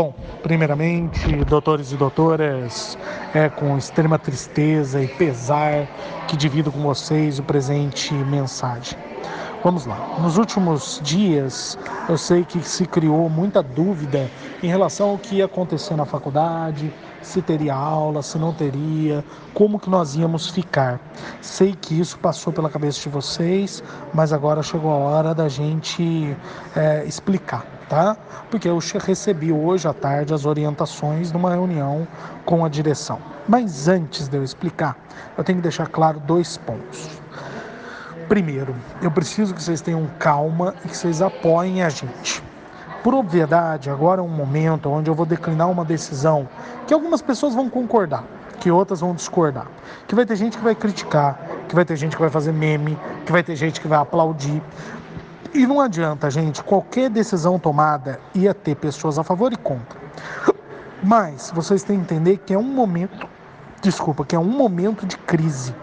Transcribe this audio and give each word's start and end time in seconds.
Bom, 0.00 0.14
primeiramente, 0.44 1.26
doutores 1.44 1.90
e 1.90 1.96
doutoras, 1.96 2.96
é 3.34 3.48
com 3.48 3.76
extrema 3.76 4.16
tristeza 4.16 5.02
e 5.02 5.08
pesar 5.08 5.88
que 6.28 6.36
divido 6.36 6.70
com 6.70 6.80
vocês 6.80 7.40
o 7.40 7.42
presente 7.42 8.14
mensagem. 8.14 8.96
Vamos 9.64 9.86
lá. 9.86 10.16
Nos 10.20 10.38
últimos 10.38 11.00
dias, 11.02 11.76
eu 12.08 12.16
sei 12.16 12.44
que 12.44 12.62
se 12.62 12.86
criou 12.86 13.28
muita 13.28 13.60
dúvida 13.60 14.30
em 14.62 14.68
relação 14.68 15.10
ao 15.10 15.18
que 15.18 15.38
ia 15.38 15.46
acontecer 15.46 15.96
na 15.96 16.04
faculdade, 16.04 16.94
se 17.20 17.42
teria 17.42 17.74
aula, 17.74 18.22
se 18.22 18.38
não 18.38 18.54
teria, 18.54 19.24
como 19.52 19.80
que 19.80 19.90
nós 19.90 20.14
íamos 20.14 20.48
ficar. 20.48 21.00
Sei 21.40 21.74
que 21.74 21.98
isso 21.98 22.16
passou 22.20 22.52
pela 22.52 22.70
cabeça 22.70 23.00
de 23.00 23.08
vocês, 23.08 23.82
mas 24.14 24.32
agora 24.32 24.62
chegou 24.62 24.92
a 24.92 24.96
hora 24.96 25.34
da 25.34 25.48
gente 25.48 26.36
é, 26.76 27.04
explicar 27.04 27.77
tá? 27.88 28.16
Porque 28.50 28.68
eu 28.68 28.78
recebi 29.04 29.52
hoje 29.52 29.88
à 29.88 29.92
tarde 29.92 30.34
as 30.34 30.44
orientações 30.44 31.32
numa 31.32 31.50
reunião 31.50 32.06
com 32.44 32.64
a 32.64 32.68
direção. 32.68 33.18
Mas 33.48 33.88
antes 33.88 34.28
de 34.28 34.36
eu 34.36 34.44
explicar, 34.44 34.96
eu 35.36 35.42
tenho 35.42 35.58
que 35.58 35.62
deixar 35.62 35.86
claro 35.86 36.20
dois 36.20 36.56
pontos. 36.58 37.08
Primeiro, 38.28 38.74
eu 39.00 39.10
preciso 39.10 39.54
que 39.54 39.62
vocês 39.62 39.80
tenham 39.80 40.06
calma 40.18 40.74
e 40.84 40.88
que 40.88 40.96
vocês 40.96 41.22
apoiem 41.22 41.82
a 41.82 41.88
gente. 41.88 42.42
Por 43.02 43.14
obviedade, 43.14 43.88
agora 43.88 44.20
é 44.20 44.24
um 44.24 44.28
momento 44.28 44.90
onde 44.90 45.08
eu 45.08 45.14
vou 45.14 45.24
declinar 45.24 45.70
uma 45.70 45.84
decisão 45.84 46.46
que 46.86 46.92
algumas 46.92 47.22
pessoas 47.22 47.54
vão 47.54 47.70
concordar, 47.70 48.24
que 48.60 48.70
outras 48.70 49.00
vão 49.00 49.14
discordar. 49.14 49.66
Que 50.06 50.14
vai 50.14 50.26
ter 50.26 50.36
gente 50.36 50.58
que 50.58 50.64
vai 50.64 50.74
criticar, 50.74 51.40
que 51.68 51.74
vai 51.74 51.84
ter 51.84 51.96
gente 51.96 52.16
que 52.16 52.20
vai 52.20 52.28
fazer 52.28 52.52
meme, 52.52 52.98
que 53.24 53.32
vai 53.32 53.42
ter 53.42 53.56
gente 53.56 53.80
que 53.80 53.88
vai 53.88 53.98
aplaudir. 53.98 54.60
E 55.54 55.66
não 55.66 55.80
adianta, 55.80 56.30
gente, 56.30 56.62
qualquer 56.62 57.08
decisão 57.08 57.58
tomada 57.58 58.20
ia 58.34 58.52
ter 58.52 58.76
pessoas 58.76 59.18
a 59.18 59.24
favor 59.24 59.50
e 59.50 59.56
contra. 59.56 59.98
Mas 61.02 61.50
vocês 61.54 61.82
têm 61.82 61.96
que 61.96 62.02
entender 62.02 62.36
que 62.38 62.52
é 62.52 62.58
um 62.58 62.62
momento, 62.62 63.26
desculpa, 63.80 64.26
que 64.26 64.36
é 64.36 64.38
um 64.38 64.44
momento 64.44 65.06
de 65.06 65.16
crise. 65.16 65.74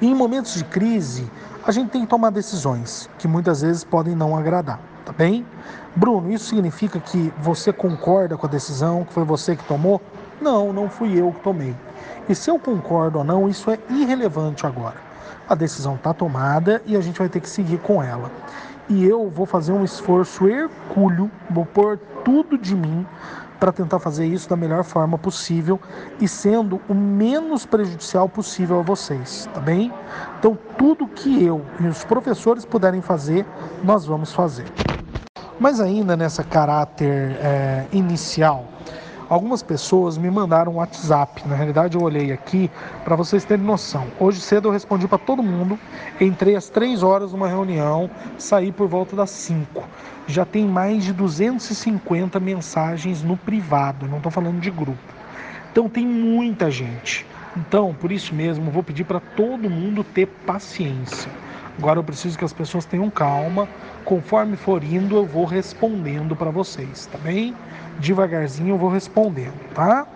E 0.00 0.08
em 0.08 0.14
momentos 0.14 0.54
de 0.54 0.64
crise, 0.64 1.30
a 1.64 1.70
gente 1.70 1.90
tem 1.90 2.02
que 2.02 2.08
tomar 2.08 2.30
decisões 2.30 3.08
que 3.16 3.28
muitas 3.28 3.62
vezes 3.62 3.84
podem 3.84 4.16
não 4.16 4.36
agradar, 4.36 4.80
tá 5.06 5.12
bem? 5.12 5.46
Bruno, 5.94 6.32
isso 6.32 6.46
significa 6.46 6.98
que 6.98 7.32
você 7.38 7.72
concorda 7.72 8.36
com 8.36 8.44
a 8.44 8.50
decisão, 8.50 9.04
que 9.04 9.12
foi 9.12 9.24
você 9.24 9.54
que 9.54 9.62
tomou? 9.64 10.00
Não, 10.40 10.72
não 10.72 10.90
fui 10.90 11.16
eu 11.16 11.30
que 11.30 11.40
tomei. 11.42 11.76
E 12.28 12.34
se 12.34 12.50
eu 12.50 12.58
concordo 12.58 13.18
ou 13.18 13.24
não, 13.24 13.48
isso 13.48 13.70
é 13.70 13.78
irrelevante 13.88 14.66
agora 14.66 15.11
a 15.52 15.54
decisão 15.54 15.96
está 15.96 16.14
tomada 16.14 16.80
e 16.86 16.96
a 16.96 17.00
gente 17.02 17.18
vai 17.18 17.28
ter 17.28 17.38
que 17.38 17.48
seguir 17.48 17.78
com 17.78 18.02
ela. 18.02 18.30
E 18.88 19.04
eu 19.04 19.28
vou 19.28 19.44
fazer 19.44 19.70
um 19.70 19.84
esforço 19.84 20.48
hercúleo, 20.48 21.30
vou 21.50 21.66
pôr 21.66 21.98
tudo 22.24 22.56
de 22.56 22.74
mim 22.74 23.06
para 23.60 23.70
tentar 23.70 23.98
fazer 23.98 24.24
isso 24.24 24.48
da 24.48 24.56
melhor 24.56 24.82
forma 24.82 25.18
possível 25.18 25.78
e 26.18 26.26
sendo 26.26 26.80
o 26.88 26.94
menos 26.94 27.66
prejudicial 27.66 28.30
possível 28.30 28.80
a 28.80 28.82
vocês, 28.82 29.48
tá 29.52 29.60
bem? 29.60 29.92
Então, 30.38 30.58
tudo 30.78 31.06
que 31.06 31.44
eu 31.44 31.60
e 31.78 31.86
os 31.86 32.02
professores 32.02 32.64
puderem 32.64 33.02
fazer, 33.02 33.46
nós 33.84 34.06
vamos 34.06 34.32
fazer. 34.32 34.64
Mas 35.60 35.80
ainda 35.80 36.16
nessa 36.16 36.42
caráter 36.42 37.36
é, 37.40 37.86
inicial, 37.92 38.66
Algumas 39.32 39.62
pessoas 39.62 40.18
me 40.18 40.30
mandaram 40.30 40.72
um 40.72 40.76
WhatsApp. 40.76 41.48
Na 41.48 41.54
realidade, 41.54 41.96
eu 41.96 42.02
olhei 42.02 42.32
aqui 42.32 42.70
para 43.02 43.16
vocês 43.16 43.46
terem 43.46 43.64
noção. 43.64 44.06
Hoje 44.20 44.38
cedo 44.42 44.68
eu 44.68 44.72
respondi 44.72 45.08
para 45.08 45.16
todo 45.16 45.42
mundo. 45.42 45.78
Entrei 46.20 46.54
às 46.54 46.68
3 46.68 47.02
horas 47.02 47.32
numa 47.32 47.48
reunião, 47.48 48.10
saí 48.36 48.70
por 48.70 48.86
volta 48.88 49.16
das 49.16 49.30
5. 49.30 49.84
Já 50.26 50.44
tem 50.44 50.66
mais 50.66 51.02
de 51.02 51.14
250 51.14 52.38
mensagens 52.38 53.22
no 53.22 53.38
privado, 53.38 54.06
não 54.06 54.18
estou 54.18 54.30
falando 54.30 54.60
de 54.60 54.70
grupo. 54.70 54.98
Então 55.70 55.88
tem 55.88 56.06
muita 56.06 56.70
gente. 56.70 57.24
Então, 57.56 57.94
por 57.98 58.12
isso 58.12 58.34
mesmo, 58.34 58.70
vou 58.70 58.82
pedir 58.82 59.04
para 59.04 59.20
todo 59.34 59.70
mundo 59.70 60.04
ter 60.04 60.26
paciência. 60.26 61.32
Agora 61.78 61.98
eu 61.98 62.04
preciso 62.04 62.38
que 62.38 62.44
as 62.44 62.52
pessoas 62.52 62.84
tenham 62.84 63.08
calma. 63.10 63.68
Conforme 64.04 64.56
for 64.56 64.82
indo, 64.82 65.16
eu 65.16 65.24
vou 65.24 65.44
respondendo 65.44 66.36
para 66.36 66.50
vocês, 66.50 67.06
tá 67.06 67.18
bem? 67.18 67.54
Devagarzinho 67.98 68.74
eu 68.74 68.78
vou 68.78 68.90
respondendo, 68.90 69.54
tá? 69.74 70.06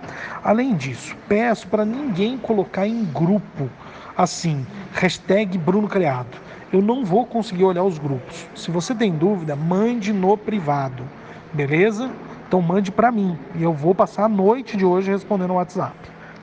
Além 0.42 0.74
disso, 0.74 1.16
peço 1.28 1.66
para 1.68 1.84
ninguém 1.84 2.36
colocar 2.38 2.86
em 2.86 3.04
grupo 3.04 3.70
assim, 4.16 4.66
hashtag 4.92 5.58
Bruno 5.58 5.88
Criado. 5.88 6.38
Eu 6.72 6.82
não 6.82 7.04
vou 7.04 7.26
conseguir 7.26 7.64
olhar 7.64 7.84
os 7.84 7.98
grupos. 7.98 8.46
Se 8.54 8.70
você 8.70 8.94
tem 8.94 9.12
dúvida, 9.12 9.54
mande 9.54 10.12
no 10.12 10.36
privado, 10.36 11.04
beleza? 11.52 12.10
Então 12.48 12.60
mande 12.62 12.90
para 12.90 13.12
mim 13.12 13.38
e 13.54 13.62
eu 13.62 13.72
vou 13.72 13.94
passar 13.94 14.24
a 14.24 14.28
noite 14.28 14.76
de 14.76 14.84
hoje 14.84 15.10
respondendo 15.10 15.48
no 15.48 15.54
WhatsApp. 15.54 15.96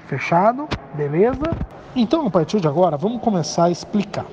Fechado? 0.08 0.68
Beleza? 0.94 1.56
Então, 1.96 2.26
a 2.28 2.30
partir 2.30 2.60
de 2.60 2.68
agora, 2.68 2.98
vamos 2.98 3.22
começar 3.22 3.66
a 3.66 3.72
explicar. 3.72 4.26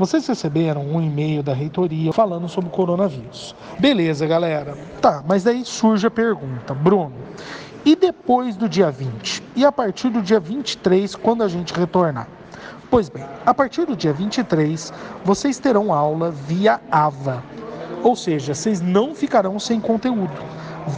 Vocês 0.00 0.26
receberam 0.26 0.80
um 0.80 0.98
e-mail 0.98 1.42
da 1.42 1.52
reitoria 1.52 2.10
falando 2.10 2.48
sobre 2.48 2.70
o 2.70 2.72
coronavírus. 2.72 3.54
Beleza, 3.78 4.26
galera. 4.26 4.74
Tá, 4.98 5.22
mas 5.28 5.44
daí 5.44 5.62
surge 5.62 6.06
a 6.06 6.10
pergunta, 6.10 6.72
Bruno. 6.72 7.12
E 7.84 7.94
depois 7.94 8.56
do 8.56 8.66
dia 8.66 8.90
20? 8.90 9.42
E 9.54 9.62
a 9.62 9.70
partir 9.70 10.08
do 10.08 10.22
dia 10.22 10.40
23, 10.40 11.16
quando 11.16 11.42
a 11.42 11.48
gente 11.48 11.74
retornar? 11.74 12.26
Pois 12.90 13.10
bem, 13.10 13.26
a 13.44 13.52
partir 13.52 13.84
do 13.84 13.94
dia 13.94 14.14
23, 14.14 14.90
vocês 15.22 15.58
terão 15.58 15.92
aula 15.92 16.30
via 16.30 16.80
AVA. 16.90 17.44
Ou 18.02 18.16
seja, 18.16 18.54
vocês 18.54 18.80
não 18.80 19.14
ficarão 19.14 19.58
sem 19.58 19.78
conteúdo. 19.78 20.32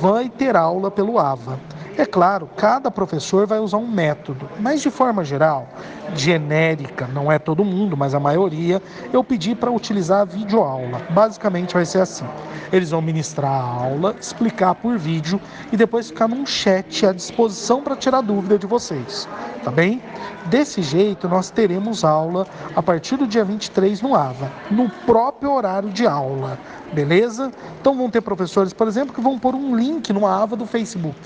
Vai 0.00 0.28
ter 0.28 0.54
aula 0.54 0.92
pelo 0.92 1.18
AVA. 1.18 1.58
É 1.98 2.06
claro, 2.06 2.48
cada 2.56 2.90
professor 2.90 3.46
vai 3.46 3.58
usar 3.58 3.76
um 3.76 3.86
método, 3.86 4.48
mas 4.58 4.80
de 4.80 4.90
forma 4.90 5.22
geral, 5.22 5.68
genérica, 6.14 7.06
não 7.06 7.30
é 7.30 7.38
todo 7.38 7.62
mundo, 7.62 7.98
mas 7.98 8.14
a 8.14 8.20
maioria, 8.20 8.80
eu 9.12 9.22
pedi 9.22 9.54
para 9.54 9.70
utilizar 9.70 10.22
a 10.22 10.24
videoaula. 10.24 11.02
Basicamente 11.10 11.74
vai 11.74 11.84
ser 11.84 12.00
assim: 12.00 12.24
eles 12.72 12.90
vão 12.90 13.02
ministrar 13.02 13.52
a 13.52 13.84
aula, 13.84 14.16
explicar 14.18 14.74
por 14.74 14.96
vídeo 14.96 15.38
e 15.70 15.76
depois 15.76 16.08
ficar 16.08 16.28
num 16.28 16.46
chat 16.46 17.04
à 17.04 17.12
disposição 17.12 17.82
para 17.82 17.94
tirar 17.94 18.22
dúvida 18.22 18.58
de 18.58 18.66
vocês, 18.66 19.28
tá 19.62 19.70
bem? 19.70 20.02
Desse 20.46 20.80
jeito, 20.80 21.28
nós 21.28 21.50
teremos 21.50 22.04
aula 22.04 22.46
a 22.74 22.82
partir 22.82 23.18
do 23.18 23.26
dia 23.26 23.44
23 23.44 24.00
no 24.00 24.14
AVA, 24.14 24.50
no 24.70 24.88
próprio 24.88 25.52
horário 25.52 25.90
de 25.90 26.06
aula, 26.06 26.58
beleza? 26.94 27.52
Então 27.80 27.94
vão 27.94 28.08
ter 28.08 28.22
professores, 28.22 28.72
por 28.72 28.88
exemplo, 28.88 29.14
que 29.14 29.20
vão 29.20 29.38
pôr 29.38 29.54
um 29.54 29.76
link 29.76 30.10
no 30.10 30.26
AVA 30.26 30.56
do 30.56 30.64
Facebook 30.64 31.18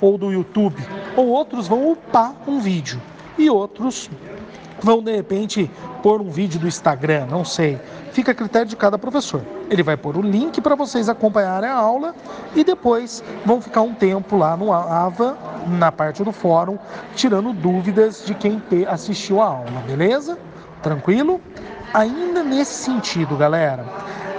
ou 0.00 0.18
do 0.18 0.32
YouTube, 0.32 0.82
ou 1.16 1.26
outros 1.28 1.66
vão 1.68 1.90
upar 1.90 2.34
um 2.46 2.60
vídeo 2.60 3.00
e 3.36 3.48
outros 3.48 4.10
vão 4.80 5.02
de 5.02 5.14
repente 5.14 5.70
pôr 6.02 6.20
um 6.20 6.30
vídeo 6.30 6.60
do 6.60 6.68
Instagram, 6.68 7.26
não 7.26 7.44
sei. 7.44 7.78
Fica 8.12 8.32
a 8.32 8.34
critério 8.34 8.68
de 8.68 8.76
cada 8.76 8.98
professor. 8.98 9.42
Ele 9.70 9.82
vai 9.82 9.96
pôr 9.96 10.16
o 10.16 10.22
link 10.22 10.60
para 10.60 10.74
vocês 10.74 11.08
acompanharem 11.08 11.68
a 11.68 11.74
aula 11.74 12.14
e 12.54 12.64
depois 12.64 13.22
vão 13.44 13.60
ficar 13.60 13.82
um 13.82 13.94
tempo 13.94 14.36
lá 14.36 14.56
no 14.56 14.72
AVA, 14.72 15.36
na 15.66 15.92
parte 15.92 16.22
do 16.24 16.32
fórum, 16.32 16.78
tirando 17.14 17.52
dúvidas 17.52 18.24
de 18.24 18.34
quem 18.34 18.62
assistiu 18.88 19.40
a 19.40 19.46
aula, 19.46 19.82
beleza? 19.86 20.38
Tranquilo? 20.82 21.40
Ainda 21.92 22.42
nesse 22.42 22.84
sentido, 22.84 23.36
galera, 23.36 23.84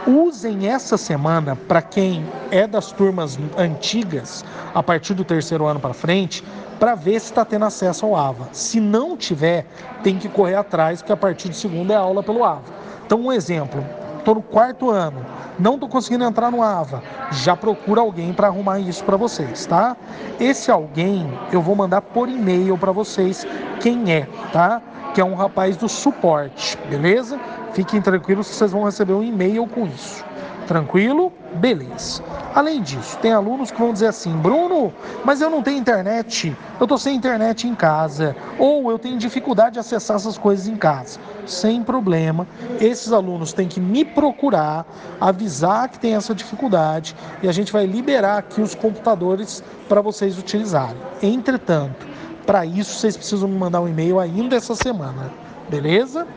usem 0.07 0.67
essa 0.67 0.97
semana 0.97 1.55
para 1.55 1.81
quem 1.81 2.25
é 2.51 2.65
das 2.65 2.91
turmas 2.91 3.37
antigas, 3.57 4.43
a 4.73 4.81
partir 4.81 5.13
do 5.13 5.23
terceiro 5.23 5.65
ano 5.65 5.79
para 5.79 5.93
frente, 5.93 6.43
para 6.79 6.95
ver 6.95 7.19
se 7.19 7.27
está 7.27 7.43
tendo 7.43 7.65
acesso 7.65 8.05
ao 8.05 8.15
AVA. 8.15 8.47
Se 8.51 8.79
não 8.79 9.17
tiver, 9.17 9.65
tem 10.03 10.17
que 10.17 10.29
correr 10.29 10.55
atrás, 10.55 11.01
porque 11.01 11.11
a 11.11 11.17
partir 11.17 11.49
do 11.49 11.55
segundo 11.55 11.91
é 11.91 11.95
aula 11.95 12.23
pelo 12.23 12.43
AVA. 12.43 12.63
Então, 13.05 13.19
um 13.19 13.31
exemplo: 13.31 13.83
estou 14.17 14.35
no 14.35 14.41
quarto 14.41 14.89
ano, 14.89 15.25
não 15.57 15.73
estou 15.73 15.89
conseguindo 15.89 16.23
entrar 16.23 16.51
no 16.51 16.63
AVA, 16.63 17.03
já 17.31 17.55
procura 17.55 18.01
alguém 18.01 18.31
para 18.31 18.47
arrumar 18.47 18.79
isso 18.79 19.03
para 19.03 19.17
vocês, 19.17 19.65
tá? 19.65 19.97
Esse 20.39 20.71
alguém 20.71 21.29
eu 21.51 21.61
vou 21.61 21.75
mandar 21.75 22.01
por 22.01 22.29
e-mail 22.29 22.77
para 22.77 22.91
vocês 22.91 23.45
quem 23.79 24.13
é, 24.13 24.27
tá? 24.53 24.81
Que 25.13 25.21
é 25.21 25.25
um 25.25 25.35
rapaz 25.35 25.75
do 25.75 25.89
suporte, 25.89 26.77
beleza? 26.89 27.39
Fiquem 27.79 28.01
tranquilos 28.01 28.49
que 28.49 28.55
vocês 28.55 28.73
vão 28.73 28.83
receber 28.83 29.13
um 29.13 29.23
e-mail 29.23 29.65
com 29.65 29.87
isso. 29.87 30.21
Tranquilo? 30.67 31.31
Beleza. 31.53 32.21
Além 32.53 32.81
disso, 32.81 33.17
tem 33.19 33.31
alunos 33.31 33.71
que 33.71 33.79
vão 33.79 33.93
dizer 33.93 34.07
assim: 34.07 34.33
Bruno, 34.33 34.93
mas 35.23 35.39
eu 35.39 35.49
não 35.49 35.63
tenho 35.63 35.77
internet, 35.77 36.53
eu 36.77 36.83
estou 36.83 36.97
sem 36.97 37.15
internet 37.15 37.69
em 37.69 37.73
casa, 37.73 38.35
ou 38.57 38.91
eu 38.91 38.99
tenho 38.99 39.17
dificuldade 39.17 39.75
de 39.75 39.79
acessar 39.79 40.17
essas 40.17 40.37
coisas 40.37 40.67
em 40.67 40.75
casa. 40.75 41.21
Sem 41.45 41.81
problema, 41.81 42.45
esses 42.81 43.13
alunos 43.13 43.53
têm 43.53 43.69
que 43.69 43.79
me 43.79 44.03
procurar, 44.03 44.85
avisar 45.21 45.87
que 45.87 45.99
tem 45.99 46.15
essa 46.15 46.35
dificuldade 46.35 47.15
e 47.41 47.47
a 47.47 47.53
gente 47.53 47.71
vai 47.71 47.85
liberar 47.85 48.39
aqui 48.39 48.59
os 48.59 48.75
computadores 48.75 49.63
para 49.87 50.01
vocês 50.01 50.37
utilizarem. 50.37 50.97
Entretanto, 51.23 52.05
para 52.45 52.65
isso 52.65 52.99
vocês 52.99 53.15
precisam 53.15 53.47
me 53.47 53.57
mandar 53.57 53.79
um 53.79 53.87
e-mail 53.87 54.19
ainda 54.19 54.57
essa 54.57 54.75
semana, 54.75 55.31
beleza? 55.69 56.27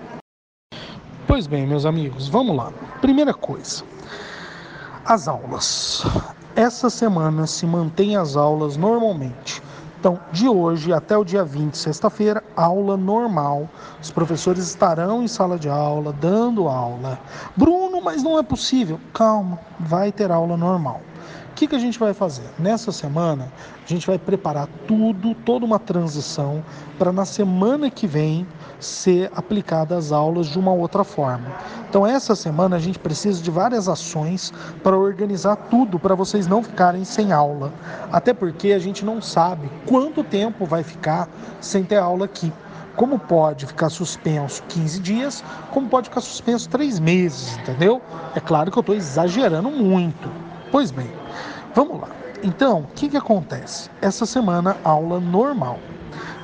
Pois 1.33 1.47
bem, 1.47 1.67
meus 1.67 1.87
amigos, 1.87 2.29
vamos 2.29 2.55
lá. 2.55 2.71
Primeira 3.01 3.33
coisa, 3.33 3.83
as 5.03 5.27
aulas. 5.27 6.05
essa 6.55 6.91
semana 6.91 7.47
se 7.47 7.65
mantém 7.65 8.17
as 8.17 8.37
aulas 8.37 8.77
normalmente. 8.77 9.63
Então, 9.99 10.21
de 10.31 10.47
hoje 10.47 10.93
até 10.93 11.17
o 11.17 11.25
dia 11.25 11.43
20, 11.43 11.75
sexta-feira, 11.75 12.45
aula 12.55 12.99
normal. 12.99 13.67
Os 13.99 14.11
professores 14.11 14.63
estarão 14.69 15.23
em 15.23 15.27
sala 15.27 15.59
de 15.59 15.71
aula, 15.71 16.13
dando 16.13 16.69
aula. 16.69 17.19
Bruno, 17.57 18.03
mas 18.03 18.23
não 18.23 18.39
é 18.39 18.43
possível. 18.43 19.01
Calma, 19.15 19.59
vai 19.81 20.13
ter 20.13 20.31
aula 20.31 20.55
normal. 20.55 21.01
O 21.51 21.55
que, 21.55 21.67
que 21.67 21.75
a 21.75 21.79
gente 21.79 21.99
vai 21.99 22.13
fazer? 22.13 22.45
Nessa 22.59 22.93
semana, 22.93 23.51
a 23.83 23.89
gente 23.89 24.07
vai 24.07 24.19
preparar 24.19 24.69
tudo, 24.87 25.35
toda 25.47 25.65
uma 25.65 25.79
transição, 25.79 26.63
para 26.99 27.11
na 27.11 27.25
semana 27.25 27.89
que 27.91 28.07
vem 28.07 28.47
ser 28.83 29.31
aplicadas 29.35 30.07
as 30.07 30.13
aulas 30.13 30.49
de 30.49 30.59
uma 30.59 30.73
outra 30.73 31.05
forma. 31.05 31.47
Então, 31.89 32.07
essa 32.07 32.35
semana 32.35 32.77
a 32.77 32.79
gente 32.79 32.99
precisa 32.99 33.43
de 33.43 33.51
várias 33.51 33.89
ações 33.89 34.53
para 34.83 34.97
organizar 34.97 35.57
tudo 35.57 35.99
para 35.99 36.15
vocês 36.15 36.47
não 36.47 36.63
ficarem 36.63 37.05
sem 37.05 37.33
aula. 37.33 37.73
Até 38.11 38.33
porque 38.35 38.73
a 38.73 38.79
gente 38.79 39.05
não 39.05 39.21
sabe 39.21 39.71
quanto 39.87 40.25
tempo 40.25 40.67
vai 40.67 40.83
ficar 40.83 41.29
sem 41.61 41.85
ter 41.85 41.97
aula 41.97 42.25
aqui. 42.25 42.53
Como 42.97 43.19
pode 43.19 43.67
ficar 43.67 43.89
suspenso 43.89 44.63
15 44.69 45.01
dias, 45.01 45.45
como 45.71 45.89
pode 45.89 46.09
ficar 46.09 46.21
suspenso 46.21 46.69
3 46.69 47.01
meses, 47.01 47.57
entendeu? 47.59 48.03
É 48.35 48.41
claro 48.41 48.71
que 48.71 48.79
eu 48.79 48.83
estou 48.83 48.95
exagerando 48.95 49.71
muito. 49.71 50.31
Pois 50.71 50.91
bem, 50.91 51.11
vamos 51.75 52.01
lá. 52.01 52.09
Então, 52.43 52.81
o 52.81 52.87
que, 52.95 53.09
que 53.09 53.17
acontece? 53.17 53.89
Essa 54.01 54.27
semana, 54.27 54.77
aula 54.83 55.21
normal. 55.21 55.79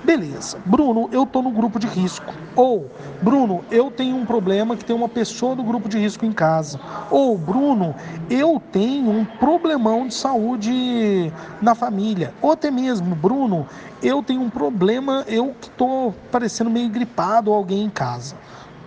Beleza, 0.08 0.58
Bruno, 0.64 1.10
eu 1.12 1.24
estou 1.24 1.42
no 1.42 1.50
grupo 1.50 1.78
de 1.78 1.86
risco. 1.86 2.32
Ou, 2.56 2.90
Bruno, 3.20 3.62
eu 3.70 3.90
tenho 3.90 4.16
um 4.16 4.24
problema 4.24 4.74
que 4.74 4.82
tem 4.82 4.96
uma 4.96 5.06
pessoa 5.06 5.54
do 5.54 5.62
grupo 5.62 5.86
de 5.86 5.98
risco 5.98 6.24
em 6.24 6.32
casa. 6.32 6.80
Ou, 7.10 7.36
Bruno, 7.36 7.94
eu 8.30 8.58
tenho 8.72 9.10
um 9.10 9.26
problemão 9.26 10.06
de 10.06 10.14
saúde 10.14 11.30
na 11.60 11.74
família. 11.74 12.32
Ou 12.40 12.50
até 12.50 12.70
mesmo, 12.70 13.14
Bruno, 13.14 13.66
eu 14.02 14.22
tenho 14.22 14.40
um 14.40 14.48
problema, 14.48 15.24
eu 15.28 15.54
que 15.60 15.68
estou 15.68 16.14
parecendo 16.32 16.70
meio 16.70 16.88
gripado 16.88 17.50
ou 17.50 17.56
alguém 17.58 17.84
em 17.84 17.90
casa. 17.90 18.34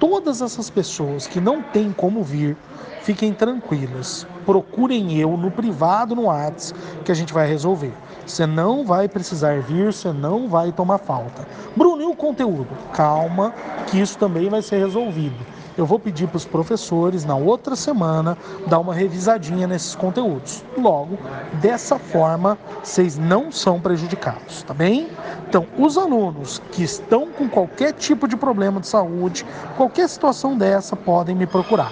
Todas 0.01 0.41
essas 0.41 0.67
pessoas 0.67 1.27
que 1.27 1.39
não 1.39 1.61
têm 1.61 1.93
como 1.93 2.23
vir, 2.23 2.57
fiquem 3.03 3.31
tranquilas. 3.31 4.25
Procurem 4.47 5.15
eu 5.19 5.37
no 5.37 5.51
privado, 5.51 6.15
no 6.15 6.23
WhatsApp, 6.23 6.79
que 7.05 7.11
a 7.11 7.13
gente 7.15 7.31
vai 7.31 7.47
resolver. 7.47 7.93
Você 8.25 8.47
não 8.47 8.83
vai 8.83 9.07
precisar 9.07 9.61
vir, 9.61 9.93
você 9.93 10.11
não 10.11 10.47
vai 10.47 10.71
tomar 10.71 10.97
falta. 10.97 11.47
Bruno, 11.75 12.01
e 12.01 12.05
o 12.05 12.15
conteúdo? 12.15 12.69
Calma, 12.91 13.53
que 13.85 14.01
isso 14.01 14.17
também 14.17 14.49
vai 14.49 14.63
ser 14.63 14.79
resolvido. 14.79 15.37
Eu 15.77 15.85
vou 15.85 15.97
pedir 15.97 16.27
para 16.27 16.37
os 16.37 16.45
professores, 16.45 17.23
na 17.23 17.35
outra 17.35 17.75
semana, 17.77 18.37
dar 18.67 18.79
uma 18.79 18.93
revisadinha 18.93 19.65
nesses 19.65 19.95
conteúdos. 19.95 20.65
Logo, 20.77 21.17
dessa 21.61 21.97
forma, 21.97 22.57
vocês 22.83 23.17
não 23.17 23.51
são 23.51 23.79
prejudicados, 23.79 24.63
tá 24.63 24.73
bem? 24.73 25.07
Então, 25.47 25.65
os 25.77 25.97
alunos 25.97 26.61
que 26.71 26.83
estão 26.83 27.27
com 27.27 27.47
qualquer 27.47 27.93
tipo 27.93 28.27
de 28.27 28.35
problema 28.35 28.81
de 28.81 28.87
saúde, 28.87 29.45
qualquer 29.77 30.09
situação 30.09 30.57
dessa, 30.57 30.95
podem 30.95 31.35
me 31.35 31.47
procurar. 31.47 31.91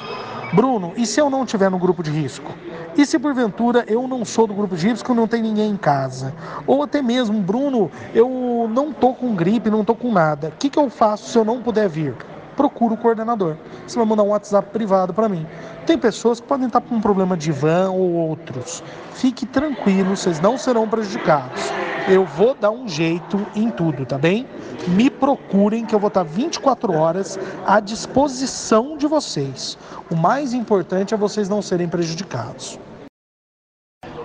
Bruno, 0.53 0.91
e 0.97 1.05
se 1.05 1.21
eu 1.21 1.29
não 1.29 1.43
estiver 1.43 1.69
no 1.69 1.77
grupo 1.77 2.03
de 2.03 2.11
risco? 2.11 2.51
E 2.97 3.05
se 3.05 3.19
porventura 3.19 3.85
eu 3.87 4.07
não 4.07 4.25
sou 4.25 4.47
do 4.47 4.53
grupo 4.53 4.75
de 4.75 4.89
risco, 4.89 5.13
não 5.13 5.27
tem 5.27 5.41
ninguém 5.41 5.71
em 5.71 5.77
casa? 5.77 6.33
Ou 6.65 6.83
até 6.83 7.01
mesmo, 7.01 7.39
Bruno, 7.39 7.89
eu 8.13 8.67
não 8.73 8.91
tô 8.91 9.13
com 9.13 9.35
gripe, 9.35 9.69
não 9.69 9.85
tô 9.85 9.95
com 9.95 10.11
nada. 10.11 10.49
O 10.49 10.51
que, 10.57 10.69
que 10.69 10.79
eu 10.79 10.89
faço 10.89 11.29
se 11.29 11.37
eu 11.37 11.45
não 11.45 11.61
puder 11.61 11.87
vir? 11.87 12.15
Procuro 12.59 12.95
o 12.95 12.97
coordenador. 12.97 13.55
Você 13.87 13.95
vai 13.97 14.05
mandar 14.05 14.23
um 14.23 14.31
WhatsApp 14.31 14.69
privado 14.71 15.13
para 15.13 15.29
mim. 15.29 15.47
Tem 15.85 15.97
pessoas 15.97 16.41
que 16.41 16.47
podem 16.47 16.67
estar 16.67 16.81
com 16.81 16.95
um 16.95 16.99
problema 16.99 17.37
de 17.37 17.53
van 17.53 17.91
ou 17.91 18.11
outros. 18.11 18.83
Fique 19.13 19.45
tranquilo, 19.45 20.17
vocês 20.17 20.41
não 20.41 20.57
serão 20.57 20.85
prejudicados. 20.85 21.71
Eu 22.09 22.25
vou 22.25 22.53
dar 22.53 22.71
um 22.71 22.85
jeito 22.85 23.47
em 23.55 23.71
tudo, 23.71 24.05
tá 24.05 24.17
bem? 24.17 24.45
Me 24.89 25.09
procurem 25.09 25.85
que 25.85 25.95
eu 25.95 25.99
vou 25.99 26.09
estar 26.09 26.23
24 26.23 26.91
horas 26.91 27.39
à 27.65 27.79
disposição 27.79 28.97
de 28.97 29.07
vocês. 29.07 29.77
O 30.11 30.15
mais 30.17 30.53
importante 30.53 31.13
é 31.13 31.17
vocês 31.17 31.47
não 31.47 31.61
serem 31.61 31.87
prejudicados. 31.87 32.77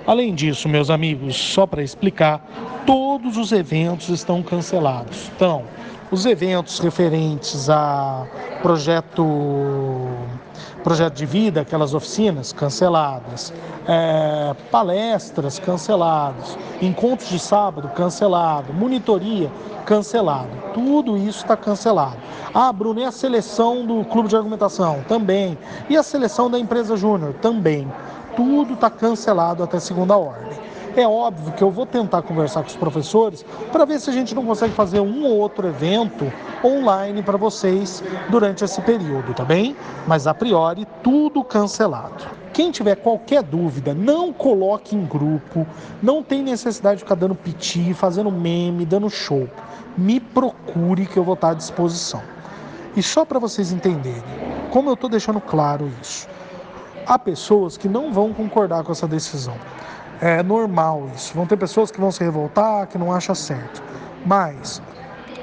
Além 0.04 0.34
disso, 0.34 0.68
meus 0.68 0.90
amigos, 0.90 1.36
só 1.36 1.68
para 1.68 1.84
explicar, 1.84 2.44
todos 2.84 3.36
os 3.36 3.52
eventos 3.52 4.08
estão 4.08 4.42
cancelados. 4.42 5.30
Então, 5.36 5.62
os 6.10 6.26
eventos 6.26 6.78
referentes 6.78 7.68
a 7.68 8.26
projeto 8.62 9.24
projeto 10.82 11.14
de 11.14 11.24
vida, 11.24 11.62
aquelas 11.62 11.94
oficinas 11.94 12.52
canceladas, 12.52 13.54
é, 13.88 14.54
palestras 14.70 15.58
canceladas, 15.58 16.58
encontros 16.80 17.30
de 17.30 17.38
sábado 17.38 17.88
cancelado, 17.88 18.70
monitoria 18.74 19.50
cancelado, 19.86 20.50
tudo 20.74 21.16
isso 21.16 21.38
está 21.38 21.56
cancelado. 21.56 22.18
Ah, 22.52 22.70
Bruno, 22.70 23.00
e 23.00 23.04
a 23.04 23.10
seleção 23.10 23.86
do 23.86 24.04
clube 24.04 24.28
de 24.28 24.36
argumentação? 24.36 25.02
Também. 25.08 25.58
E 25.88 25.96
a 25.96 26.02
seleção 26.02 26.50
da 26.50 26.58
empresa 26.58 26.96
júnior? 26.96 27.34
Também. 27.40 27.90
Tudo 28.36 28.74
está 28.74 28.90
cancelado 28.90 29.62
até 29.62 29.80
segunda 29.80 30.16
ordem. 30.16 30.63
É 30.96 31.08
óbvio 31.08 31.52
que 31.52 31.62
eu 31.62 31.72
vou 31.72 31.84
tentar 31.84 32.22
conversar 32.22 32.62
com 32.62 32.68
os 32.68 32.76
professores 32.76 33.44
para 33.72 33.84
ver 33.84 33.98
se 33.98 34.08
a 34.10 34.12
gente 34.12 34.32
não 34.32 34.44
consegue 34.44 34.72
fazer 34.72 35.00
um 35.00 35.24
ou 35.24 35.38
outro 35.38 35.66
evento 35.66 36.32
online 36.64 37.20
para 37.20 37.36
vocês 37.36 38.00
durante 38.28 38.62
esse 38.64 38.80
período, 38.80 39.34
tá 39.34 39.44
bem? 39.44 39.74
Mas 40.06 40.28
a 40.28 40.32
priori, 40.32 40.86
tudo 41.02 41.42
cancelado. 41.42 42.24
Quem 42.52 42.70
tiver 42.70 42.94
qualquer 42.94 43.42
dúvida, 43.42 43.92
não 43.92 44.32
coloque 44.32 44.94
em 44.94 45.04
grupo, 45.04 45.66
não 46.00 46.22
tem 46.22 46.44
necessidade 46.44 46.98
de 46.98 47.02
ficar 47.02 47.16
dando 47.16 47.34
piti, 47.34 47.92
fazendo 47.92 48.30
meme, 48.30 48.86
dando 48.86 49.10
show. 49.10 49.48
Me 49.98 50.20
procure 50.20 51.06
que 51.06 51.16
eu 51.16 51.24
vou 51.24 51.34
estar 51.34 51.50
à 51.50 51.54
disposição. 51.54 52.22
E 52.96 53.02
só 53.02 53.24
para 53.24 53.40
vocês 53.40 53.72
entenderem, 53.72 54.22
como 54.70 54.90
eu 54.90 54.94
estou 54.94 55.10
deixando 55.10 55.40
claro 55.40 55.90
isso, 56.00 56.28
há 57.04 57.18
pessoas 57.18 57.76
que 57.76 57.88
não 57.88 58.12
vão 58.12 58.32
concordar 58.32 58.84
com 58.84 58.92
essa 58.92 59.08
decisão. 59.08 59.56
É 60.24 60.42
normal 60.42 61.10
isso. 61.14 61.34
Vão 61.34 61.44
ter 61.46 61.58
pessoas 61.58 61.90
que 61.90 62.00
vão 62.00 62.10
se 62.10 62.24
revoltar, 62.24 62.86
que 62.86 62.96
não 62.96 63.12
acham 63.12 63.34
certo. 63.34 63.82
Mas 64.24 64.80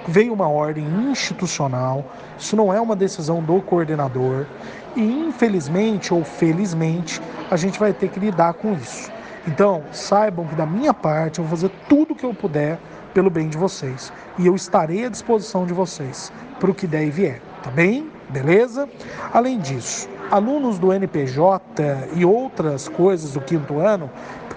veio 0.08 0.34
uma 0.34 0.50
ordem 0.50 0.84
institucional, 1.12 2.04
isso 2.36 2.56
não 2.56 2.74
é 2.74 2.82
uma 2.82 2.96
decisão 2.96 3.44
do 3.44 3.62
coordenador 3.62 4.48
e 4.96 5.04
infelizmente 5.04 6.12
ou 6.12 6.24
felizmente 6.24 7.22
a 7.52 7.56
gente 7.58 7.80
vai 7.80 7.94
ter 7.94 8.10
que 8.10 8.20
lidar 8.20 8.56
com 8.56 8.74
isso. 8.74 9.12
Então, 9.48 9.84
saibam 9.92 10.48
que 10.48 10.56
da 10.56 10.66
minha 10.66 10.96
parte 10.96 11.38
eu 11.38 11.46
vou 11.46 11.56
fazer 11.56 11.72
tudo 11.88 12.14
o 12.14 12.16
que 12.16 12.26
eu 12.26 12.34
puder 12.34 12.80
pelo 13.14 13.30
bem 13.30 13.50
de 13.50 13.60
vocês 13.60 14.12
e 14.40 14.48
eu 14.48 14.56
estarei 14.56 15.06
à 15.06 15.10
disposição 15.10 15.64
de 15.64 15.74
vocês 15.74 16.34
para 16.60 16.72
o 16.72 16.74
que 16.74 16.88
der 16.88 17.06
e 17.06 17.12
vier, 17.12 17.40
tá 17.62 17.70
bem? 17.70 18.10
Beleza? 18.30 18.90
Além 19.32 19.60
disso, 19.60 20.10
alunos 20.32 20.80
do 20.80 20.92
NPJ 20.92 22.10
e 22.16 22.26
outras 22.26 22.88
coisas 22.88 23.34
do 23.34 23.42
quinto 23.42 23.78
ano 23.78 24.10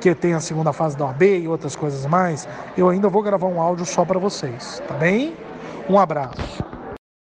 porque 0.05 0.15
tem 0.15 0.35
a 0.35 0.41
segunda 0.41 0.71
fase 0.71 0.99
da 0.99 1.07
OAB 1.07 1.23
e 1.23 1.49
outras 1.49 1.75
coisas 1.75 2.05
mais, 2.05 2.47
eu 2.77 2.91
ainda 2.91 3.09
vou 3.09 3.23
gravar 3.23 3.47
um 3.47 3.59
áudio 3.59 3.87
só 3.87 4.05
para 4.05 4.19
vocês, 4.19 4.83
tá 4.87 4.93
bem? 4.93 5.35
Um 5.89 5.99
abraço. 5.99 6.74